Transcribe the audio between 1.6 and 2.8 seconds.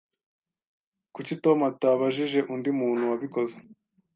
atabajije undi